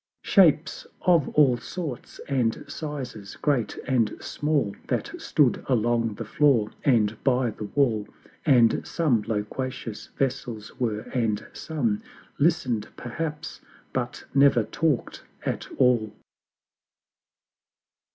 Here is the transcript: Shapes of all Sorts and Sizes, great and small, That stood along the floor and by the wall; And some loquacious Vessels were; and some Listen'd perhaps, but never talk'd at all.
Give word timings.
Shapes 0.23 0.87
of 1.03 1.29
all 1.35 1.57
Sorts 1.57 2.17
and 2.27 2.65
Sizes, 2.67 3.35
great 3.35 3.77
and 3.85 4.15
small, 4.19 4.75
That 4.87 5.13
stood 5.21 5.63
along 5.69 6.15
the 6.15 6.25
floor 6.25 6.71
and 6.83 7.23
by 7.23 7.51
the 7.51 7.65
wall; 7.65 8.07
And 8.43 8.81
some 8.83 9.21
loquacious 9.27 10.07
Vessels 10.17 10.73
were; 10.79 11.01
and 11.13 11.45
some 11.53 12.01
Listen'd 12.39 12.87
perhaps, 12.97 13.61
but 13.93 14.25
never 14.33 14.63
talk'd 14.63 15.21
at 15.45 15.67
all. 15.77 16.11